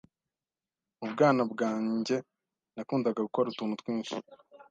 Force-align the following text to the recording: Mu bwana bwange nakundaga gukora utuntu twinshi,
Mu 0.99 1.07
bwana 1.13 1.41
bwange 1.51 2.15
nakundaga 2.75 3.19
gukora 3.27 3.47
utuntu 3.49 3.73
twinshi, 3.81 4.15